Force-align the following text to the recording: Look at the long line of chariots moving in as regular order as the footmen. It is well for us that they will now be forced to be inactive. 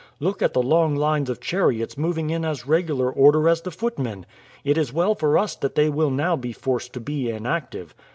Look 0.19 0.41
at 0.41 0.53
the 0.53 0.63
long 0.63 0.95
line 0.95 1.27
of 1.29 1.39
chariots 1.39 1.95
moving 1.95 2.31
in 2.31 2.43
as 2.43 2.65
regular 2.65 3.11
order 3.13 3.47
as 3.47 3.61
the 3.61 3.69
footmen. 3.69 4.25
It 4.63 4.75
is 4.75 4.91
well 4.91 5.13
for 5.13 5.37
us 5.37 5.55
that 5.57 5.75
they 5.75 5.91
will 5.91 6.09
now 6.09 6.35
be 6.35 6.53
forced 6.53 6.93
to 6.93 6.99
be 6.99 7.29
inactive. 7.29 7.93